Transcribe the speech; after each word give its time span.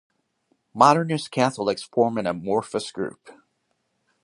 Modernist 0.73 1.29
Catholics 1.29 1.83
form 1.83 2.17
an 2.17 2.25
amorphous 2.25 2.91
group. 2.91 3.29